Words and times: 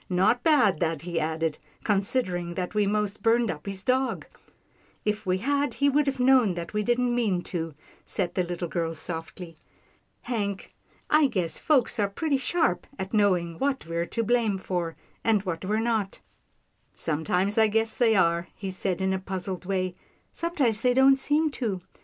"Not 0.25 0.41
bad, 0.41 0.79
that," 0.79 1.03
he 1.03 1.19
added," 1.19 1.59
considering 1.83 2.55
that 2.55 2.73
we 2.73 2.87
most 2.87 3.21
burnt 3.21 3.51
up 3.51 3.67
his 3.67 3.83
dog." 3.83 4.25
264 5.05 5.05
'TILDA 5.05 5.05
JANE'S 5.05 5.15
ORPHANS 5.15 5.21
"If 5.21 5.25
we 5.27 5.53
had, 5.53 5.73
he 5.75 5.89
would 5.89 6.07
have 6.07 6.19
known 6.19 6.53
that 6.55 6.73
we 6.73 6.81
didn't 6.81 7.13
mean 7.13 7.43
to," 7.43 7.73
said 8.03 8.33
the 8.33 8.43
Httle 8.43 8.67
girl 8.67 8.95
softly. 8.95 9.57
Hank, 10.23 10.73
I 11.11 11.27
guess 11.27 11.59
folks 11.59 11.99
are 11.99 12.09
pretty 12.09 12.37
sharp 12.37 12.87
at 12.97 13.13
knowing 13.13 13.59
what 13.59 13.85
we're 13.85 14.07
to 14.07 14.23
blame 14.23 14.57
for, 14.57 14.95
and 15.23 15.43
what 15.43 15.63
we're 15.63 15.77
not."" 15.77 16.19
Sometimes 16.95 17.59
I 17.59 17.67
guess 17.67 17.95
they 17.95 18.15
are," 18.15 18.47
he 18.55 18.71
said 18.71 19.01
in 19.01 19.13
a 19.13 19.19
puzzled 19.19 19.65
way," 19.65 19.93
sometimes 20.31 20.81
they 20.81 20.95
don't 20.95 21.19
seem 21.19 21.51
to. 21.51 21.79